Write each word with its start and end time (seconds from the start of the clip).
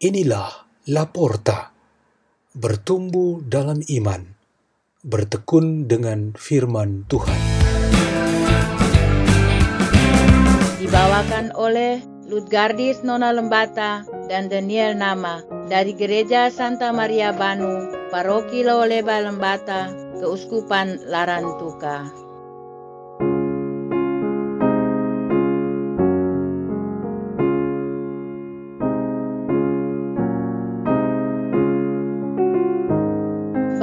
Inilah 0.00 0.48
Laporta, 0.88 1.76
bertumbuh 2.56 3.44
dalam 3.44 3.84
iman, 3.84 4.32
bertekun 5.04 5.92
dengan 5.92 6.32
firman 6.32 7.04
Tuhan. 7.04 7.36
Dibawakan 10.80 11.52
oleh 11.52 12.00
Lutgardis 12.32 13.04
Nona 13.04 13.28
Lembata 13.28 14.08
dan 14.24 14.48
Daniel 14.48 14.96
Nama 14.96 15.44
dari 15.68 15.92
Gereja 15.92 16.48
Santa 16.48 16.96
Maria 16.96 17.36
Banu, 17.36 17.92
Paroki 18.08 18.64
Loleba 18.64 19.20
Lembata, 19.20 19.92
Keuskupan 20.16 21.12
Larantuka. 21.12 22.29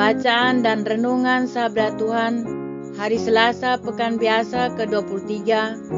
Bacaan 0.08 0.64
dan 0.64 0.88
Renungan 0.88 1.52
Sabda 1.52 2.00
Tuhan 2.00 2.48
Hari 2.96 3.20
Selasa 3.20 3.76
Pekan 3.76 4.16
Biasa 4.16 4.72
ke-23 4.80 5.52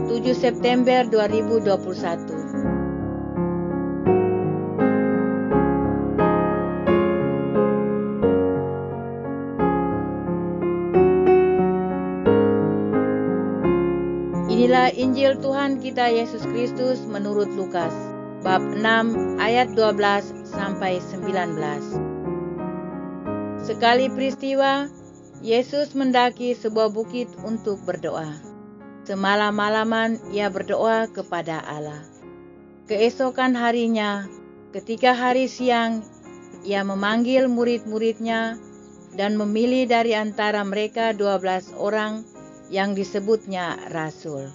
7 0.09 0.33
September 0.33 1.05
2021 1.05 1.69
Inilah 14.49 14.89
Injil 14.97 15.37
Tuhan 15.37 15.77
kita 15.77 16.09
Yesus 16.09 16.41
Kristus 16.49 17.05
menurut 17.05 17.53
Lukas 17.53 17.93
bab 18.41 18.65
6 18.73 18.81
ayat 19.37 19.69
12 19.77 20.49
sampai 20.49 20.97
19 20.97 22.08
Sekali 23.69 24.09
peristiwa, 24.09 24.89
Yesus 25.45 25.93
mendaki 25.93 26.57
sebuah 26.57 26.89
bukit 26.89 27.29
untuk 27.45 27.77
berdoa. 27.85 28.33
Semalam-malaman 29.05 30.17
ia 30.33 30.49
berdoa 30.49 31.05
kepada 31.05 31.61
Allah. 31.61 32.01
Keesokan 32.89 33.53
harinya, 33.53 34.25
ketika 34.73 35.13
hari 35.13 35.45
siang, 35.45 36.01
ia 36.65 36.81
memanggil 36.81 37.45
murid-muridnya 37.45 38.57
dan 39.13 39.37
memilih 39.37 39.85
dari 39.85 40.17
antara 40.17 40.65
mereka 40.65 41.13
dua 41.13 41.37
belas 41.37 41.69
orang 41.77 42.25
yang 42.73 42.97
disebutnya 42.97 43.77
rasul. 43.93 44.49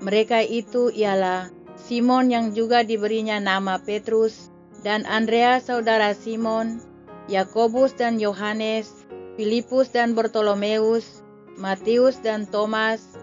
Mereka 0.00 0.40
itu 0.48 0.88
ialah 0.88 1.52
Simon 1.76 2.32
yang 2.32 2.56
juga 2.56 2.80
diberinya 2.80 3.36
nama 3.36 3.76
Petrus 3.76 4.48
dan 4.80 5.04
Andrea 5.04 5.60
saudara 5.60 6.16
Simon, 6.16 6.91
Yakobus 7.30 7.94
dan 7.94 8.18
Yohanes, 8.18 9.06
Filipus 9.38 9.94
dan 9.94 10.18
Bartolomeus, 10.18 11.22
Matius 11.54 12.18
dan 12.18 12.50
Thomas, 12.50 13.14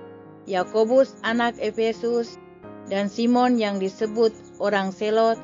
Yakobus 0.48 1.20
anak 1.28 1.60
Efesus, 1.60 2.40
dan 2.88 3.12
Simon 3.12 3.60
yang 3.60 3.78
disebut 3.78 4.32
orang 4.64 4.96
Selot, 4.96 5.38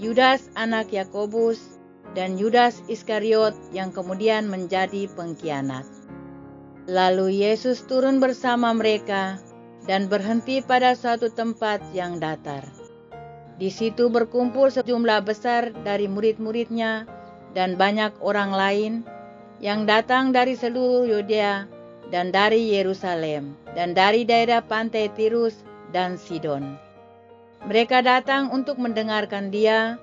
Yudas 0.00 0.48
anak 0.56 0.90
Yakobus, 0.90 1.78
dan 2.16 2.40
Yudas 2.40 2.82
Iskariot 2.90 3.54
yang 3.70 3.94
kemudian 3.94 4.50
menjadi 4.50 5.06
pengkhianat. 5.14 5.86
Lalu 6.90 7.46
Yesus 7.46 7.86
turun 7.86 8.18
bersama 8.18 8.74
mereka 8.74 9.38
dan 9.86 10.10
berhenti 10.10 10.58
pada 10.64 10.98
suatu 10.98 11.30
tempat 11.30 11.78
yang 11.94 12.18
datar. 12.18 12.66
Di 13.60 13.68
situ 13.68 14.08
berkumpul 14.08 14.72
sejumlah 14.72 15.20
besar 15.22 15.70
dari 15.84 16.08
murid-muridnya 16.08 17.19
dan 17.56 17.74
banyak 17.74 18.14
orang 18.22 18.54
lain 18.54 18.92
yang 19.60 19.84
datang 19.84 20.32
dari 20.32 20.56
seluruh 20.56 21.04
Yudea 21.06 21.66
dan 22.08 22.34
dari 22.34 22.74
Yerusalem 22.74 23.54
dan 23.76 23.94
dari 23.94 24.26
daerah 24.26 24.62
pantai 24.64 25.10
Tirus 25.14 25.54
dan 25.94 26.18
Sidon. 26.18 26.78
Mereka 27.66 28.00
datang 28.00 28.48
untuk 28.50 28.80
mendengarkan 28.80 29.52
dia 29.52 30.00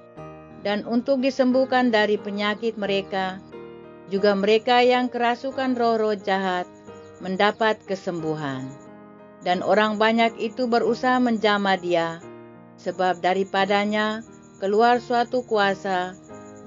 dan 0.61 0.85
untuk 0.85 1.25
disembuhkan 1.25 1.89
dari 1.89 2.21
penyakit 2.21 2.77
mereka. 2.77 3.41
Juga 4.07 4.37
mereka 4.37 4.79
yang 4.85 5.11
kerasukan 5.11 5.75
roh-roh 5.75 6.15
jahat 6.15 6.63
mendapat 7.19 7.81
kesembuhan. 7.83 8.69
Dan 9.43 9.59
orang 9.65 9.99
banyak 9.99 10.37
itu 10.39 10.65
berusaha 10.65 11.19
menjamah 11.19 11.77
dia, 11.79 12.19
sebab 12.79 13.19
daripadanya 13.19 14.23
keluar 14.59 14.97
suatu 15.03 15.43
kuasa 15.45 16.15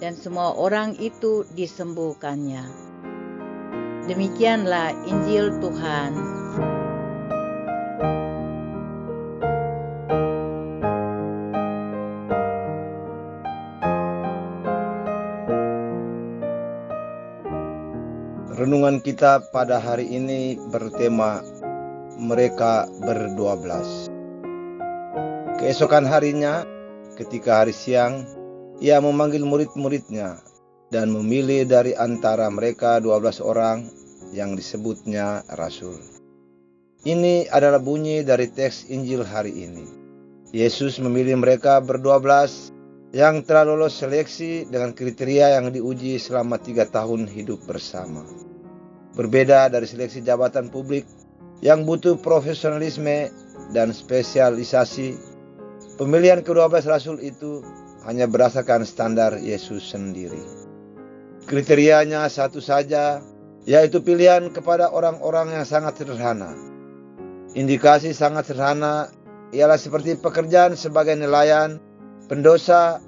dan 0.01 0.17
semua 0.17 0.57
orang 0.57 0.97
itu 0.97 1.45
disembuhkannya. 1.53 2.65
Demikianlah 4.09 4.97
Injil 5.07 5.55
Tuhan. 5.61 6.13
Renungan 18.61 19.01
kita 19.01 19.41
pada 19.53 19.81
hari 19.81 20.05
ini 20.05 20.61
bertema 20.69 21.41
mereka 22.21 22.85
berdua 23.01 23.57
belas. 23.57 24.13
Keesokan 25.57 26.05
harinya, 26.05 26.65
ketika 27.17 27.65
hari 27.65 27.73
siang, 27.73 28.40
ia 28.81 28.97
memanggil 28.97 29.45
murid-muridnya 29.45 30.41
dan 30.89 31.13
memilih 31.13 31.69
dari 31.69 31.93
antara 31.93 32.49
mereka 32.49 32.99
dua 32.99 33.21
belas 33.21 33.39
orang 33.39 33.87
yang 34.33 34.57
disebutnya 34.57 35.45
rasul. 35.55 36.01
Ini 37.05 37.49
adalah 37.49 37.81
bunyi 37.81 38.25
dari 38.25 38.49
teks 38.49 38.89
Injil 38.93 39.25
hari 39.25 39.53
ini. 39.69 39.87
Yesus 40.51 40.99
memilih 41.01 41.39
mereka 41.39 41.79
berdua 41.81 42.19
belas 42.21 42.73
yang 43.13 43.45
telah 43.45 43.69
lolos 43.69 43.97
seleksi 44.01 44.69
dengan 44.69 44.97
kriteria 44.97 45.61
yang 45.61 45.73
diuji 45.73 46.19
selama 46.21 46.59
tiga 46.59 46.85
tahun 46.89 47.29
hidup 47.29 47.65
bersama. 47.69 48.25
Berbeda 49.17 49.71
dari 49.73 49.87
seleksi 49.87 50.23
jabatan 50.25 50.69
publik 50.73 51.05
yang 51.61 51.85
butuh 51.85 52.17
profesionalisme 52.21 53.29
dan 53.77 53.93
spesialisasi, 53.93 55.17
pemilihan 56.01 56.41
kedua 56.41 56.71
belas 56.71 56.89
rasul 56.89 57.21
itu 57.21 57.61
hanya 58.05 58.25
berdasarkan 58.25 58.87
standar 58.89 59.37
Yesus 59.37 59.85
sendiri. 59.93 60.41
Kriterianya 61.45 62.29
satu 62.31 62.63
saja, 62.63 63.21
yaitu 63.69 64.01
pilihan 64.01 64.49
kepada 64.53 64.89
orang-orang 64.89 65.53
yang 65.53 65.67
sangat 65.69 66.01
sederhana. 66.01 66.57
Indikasi 67.53 68.15
sangat 68.15 68.49
sederhana 68.49 69.11
ialah 69.51 69.77
seperti 69.77 70.17
pekerjaan 70.17 70.79
sebagai 70.79 71.19
nelayan, 71.19 71.83
pendosa, 72.31 73.03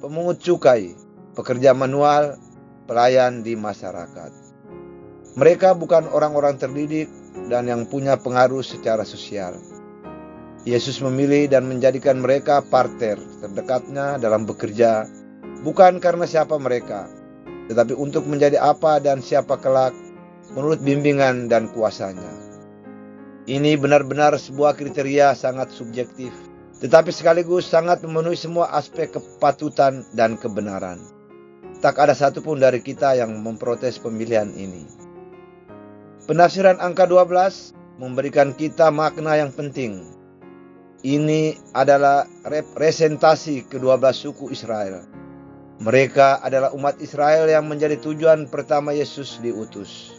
pemungut 0.00 0.40
cukai, 0.40 0.96
pekerja 1.36 1.76
manual, 1.76 2.40
pelayan 2.88 3.44
di 3.44 3.54
masyarakat. 3.54 4.32
Mereka 5.36 5.76
bukan 5.76 6.08
orang-orang 6.12 6.60
terdidik 6.60 7.08
dan 7.48 7.64
yang 7.64 7.88
punya 7.88 8.20
pengaruh 8.20 8.60
secara 8.60 9.04
sosial. 9.04 9.56
Yesus 10.62 11.02
memilih 11.02 11.50
dan 11.50 11.66
menjadikan 11.66 12.22
mereka 12.22 12.62
parter 12.62 13.18
terdekatnya 13.42 14.14
dalam 14.22 14.46
bekerja, 14.46 15.10
bukan 15.66 15.98
karena 15.98 16.22
siapa 16.22 16.54
mereka, 16.54 17.10
tetapi 17.66 17.98
untuk 17.98 18.30
menjadi 18.30 18.62
apa 18.62 19.02
dan 19.02 19.18
siapa 19.18 19.58
kelak 19.58 19.90
menurut 20.54 20.78
bimbingan 20.78 21.50
dan 21.50 21.66
kuasanya. 21.74 22.30
Ini 23.50 23.74
benar-benar 23.74 24.38
sebuah 24.38 24.78
kriteria 24.78 25.34
sangat 25.34 25.74
subjektif, 25.74 26.30
tetapi 26.78 27.10
sekaligus 27.10 27.66
sangat 27.66 28.06
memenuhi 28.06 28.38
semua 28.38 28.70
aspek 28.70 29.10
kepatutan 29.10 30.06
dan 30.14 30.38
kebenaran. 30.38 31.02
Tak 31.82 31.98
ada 31.98 32.14
satupun 32.14 32.62
dari 32.62 32.78
kita 32.78 33.18
yang 33.18 33.34
memprotes 33.42 33.98
pemilihan 33.98 34.54
ini. 34.54 34.86
Penafsiran 36.30 36.78
angka 36.78 37.10
12 37.10 37.98
memberikan 37.98 38.54
kita 38.54 38.94
makna 38.94 39.42
yang 39.42 39.50
penting 39.50 40.21
ini 41.02 41.58
adalah 41.74 42.26
representasi 42.46 43.66
kedua 43.66 43.98
belas 43.98 44.22
suku 44.22 44.54
Israel. 44.54 45.02
Mereka 45.82 46.38
adalah 46.46 46.70
umat 46.78 47.02
Israel 47.02 47.50
yang 47.50 47.66
menjadi 47.66 47.98
tujuan 47.98 48.46
pertama 48.46 48.94
Yesus 48.94 49.42
diutus. 49.42 50.14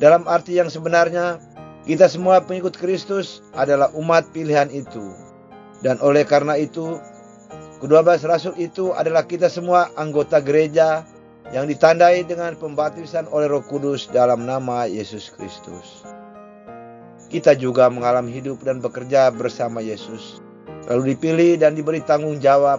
Dalam 0.00 0.24
arti 0.24 0.56
yang 0.56 0.72
sebenarnya, 0.72 1.36
kita 1.84 2.08
semua 2.08 2.40
pengikut 2.40 2.72
Kristus 2.72 3.44
adalah 3.52 3.92
umat 3.92 4.32
pilihan 4.32 4.72
itu. 4.72 5.12
Dan 5.84 6.00
oleh 6.00 6.24
karena 6.24 6.56
itu, 6.56 6.96
kedua 7.84 8.00
belas 8.00 8.24
rasul 8.24 8.56
itu 8.56 8.96
adalah 8.96 9.28
kita 9.28 9.52
semua 9.52 9.92
anggota 10.00 10.40
gereja 10.40 11.04
yang 11.52 11.68
ditandai 11.68 12.24
dengan 12.24 12.56
pembaptisan 12.56 13.28
oleh 13.28 13.52
Roh 13.52 13.64
Kudus 13.68 14.08
dalam 14.08 14.48
nama 14.48 14.88
Yesus 14.88 15.28
Kristus 15.36 16.16
kita 17.26 17.58
juga 17.58 17.90
mengalami 17.90 18.30
hidup 18.30 18.62
dan 18.62 18.78
bekerja 18.78 19.34
bersama 19.34 19.82
Yesus, 19.82 20.38
lalu 20.86 21.14
dipilih 21.14 21.58
dan 21.58 21.74
diberi 21.74 22.02
tanggung 22.02 22.38
jawab 22.38 22.78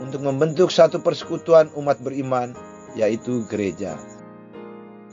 untuk 0.00 0.24
membentuk 0.24 0.72
satu 0.72 1.00
persekutuan 1.00 1.68
umat 1.76 2.00
beriman, 2.00 2.56
yaitu 2.96 3.44
gereja. 3.48 3.96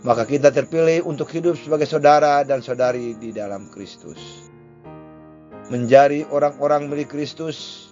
Maka 0.05 0.23
kita 0.23 0.53
terpilih 0.53 1.03
untuk 1.03 1.27
hidup 1.33 1.57
sebagai 1.57 1.89
saudara 1.89 2.45
dan 2.45 2.61
saudari 2.63 3.17
di 3.17 3.33
dalam 3.33 3.67
Kristus. 3.73 4.47
Menjadi 5.67 6.23
orang-orang 6.31 6.87
milik 6.87 7.11
Kristus, 7.11 7.89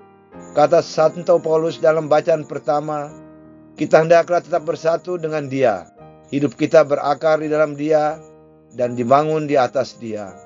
kata 0.56 0.80
Santo 0.80 1.36
Paulus 1.44 1.82
dalam 1.82 2.08
bacaan 2.08 2.48
pertama, 2.48 3.12
kita 3.76 4.06
hendaklah 4.06 4.40
tetap 4.40 4.64
bersatu 4.64 5.20
dengan 5.20 5.52
dia. 5.52 5.92
Hidup 6.32 6.56
kita 6.56 6.88
berakar 6.88 7.44
di 7.44 7.52
dalam 7.52 7.76
dia 7.76 8.16
dan 8.72 8.96
dibangun 8.96 9.50
di 9.50 9.60
atas 9.60 10.00
dia. 10.00 10.45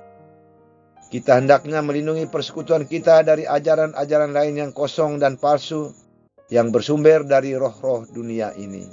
Kita 1.10 1.42
hendaknya 1.42 1.82
melindungi 1.82 2.30
persekutuan 2.30 2.86
kita 2.86 3.26
dari 3.26 3.42
ajaran-ajaran 3.50 4.30
lain 4.30 4.54
yang 4.62 4.72
kosong 4.72 5.18
dan 5.18 5.42
palsu 5.42 5.90
yang 6.54 6.70
bersumber 6.70 7.26
dari 7.26 7.58
roh-roh 7.58 8.06
dunia 8.10 8.54
ini. 8.54 8.86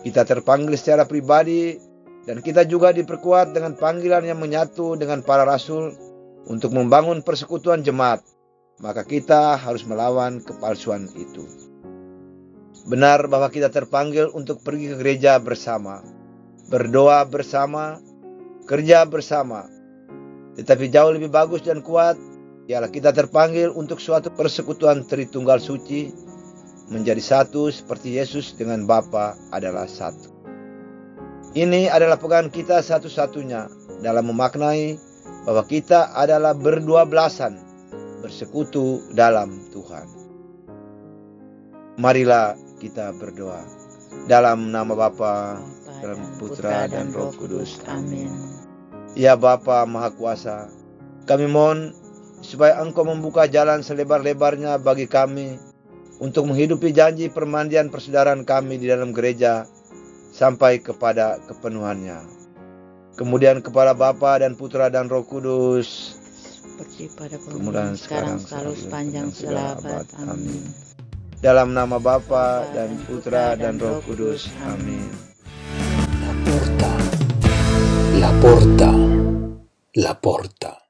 Kita 0.00 0.24
terpanggil 0.24 0.80
secara 0.80 1.04
pribadi 1.04 1.76
dan 2.24 2.40
kita 2.40 2.64
juga 2.64 2.92
diperkuat 2.96 3.52
dengan 3.52 3.76
panggilan 3.76 4.24
yang 4.24 4.40
menyatu 4.40 4.96
dengan 4.96 5.20
para 5.20 5.44
rasul 5.44 5.92
untuk 6.48 6.72
membangun 6.72 7.20
persekutuan 7.20 7.84
jemaat. 7.84 8.24
Maka 8.80 9.04
kita 9.04 9.60
harus 9.60 9.84
melawan 9.84 10.40
kepalsuan 10.40 11.04
itu. 11.12 11.44
Benar 12.88 13.28
bahwa 13.28 13.52
kita 13.52 13.68
terpanggil 13.68 14.32
untuk 14.32 14.64
pergi 14.64 14.88
ke 14.88 14.96
gereja 14.96 15.36
bersama, 15.36 16.00
berdoa 16.72 17.28
bersama, 17.28 18.00
kerja 18.64 19.04
bersama. 19.04 19.68
Tetapi 20.58 20.90
jauh 20.90 21.14
lebih 21.14 21.30
bagus 21.30 21.62
dan 21.62 21.84
kuat 21.84 22.18
ialah 22.70 22.90
kita 22.90 23.10
terpanggil 23.14 23.70
untuk 23.74 23.98
suatu 23.98 24.30
persekutuan 24.30 25.06
Tritunggal 25.06 25.58
Suci 25.62 26.10
menjadi 26.90 27.22
satu 27.22 27.70
seperti 27.70 28.18
Yesus 28.18 28.54
dengan 28.58 28.86
Bapa 28.86 29.38
adalah 29.54 29.86
satu. 29.86 30.30
Ini 31.54 31.90
adalah 31.90 32.14
pegangan 32.18 32.50
kita 32.50 32.78
satu-satunya 32.78 33.66
dalam 34.02 34.30
memaknai 34.30 34.94
bahwa 35.46 35.66
kita 35.66 36.14
adalah 36.14 36.54
berdua 36.54 37.06
belasan 37.06 37.58
bersekutu 38.22 39.02
dalam 39.14 39.50
Tuhan. 39.74 40.06
Marilah 41.98 42.54
kita 42.78 43.14
berdoa. 43.18 43.66
Dalam 44.26 44.74
nama 44.74 44.94
Bapa 44.94 45.58
dan 46.02 46.18
Putra 46.38 46.86
dan 46.90 47.14
Roh 47.14 47.34
Kudus. 47.34 47.82
Amin. 47.86 48.59
Ya 49.18 49.34
Bapa 49.34 49.82
Maha 49.90 50.14
Kuasa, 50.14 50.70
kami 51.26 51.50
mohon 51.50 51.90
supaya 52.40 52.78
Engkau 52.80 53.04
membuka 53.04 53.50
jalan 53.50 53.82
selebar-lebarnya 53.82 54.80
bagi 54.80 55.10
kami 55.10 55.60
untuk 56.20 56.46
menghidupi 56.46 56.92
janji 56.92 57.26
permandian 57.32 57.88
persaudaraan 57.88 58.44
kami 58.44 58.76
di 58.76 58.86
dalam 58.86 59.10
gereja 59.10 59.66
sampai 60.30 60.78
kepada 60.78 61.40
kepenuhannya. 61.48 62.22
Kemudian 63.18 63.60
kepada 63.60 63.92
Bapa 63.92 64.40
dan 64.40 64.56
Putra 64.56 64.88
dan 64.88 65.10
Roh 65.10 65.26
Kudus, 65.26 66.16
Seperti 66.80 67.12
pada 67.12 67.36
Kemudian 67.36 67.52
permulaan 67.60 67.92
sekarang 67.98 68.40
sekarang, 68.40 68.72
selalu 68.72 68.72
sepanjang 68.78 69.26
dan 69.28 69.36
segala 69.36 69.62
abad. 69.76 70.06
Amin. 70.24 70.62
dalam 71.40 71.72
nama 71.72 71.96
Bapa 72.00 72.68
dan 72.72 72.96
Putra 73.04 73.56
dan 73.56 73.76
Roh 73.76 74.00
Kudus. 74.04 74.48
Amin. 74.64 75.08
Porta, 76.44 76.99
la 78.20 78.30
porta, 78.38 78.92
la 79.94 80.20
porta. 80.20 80.89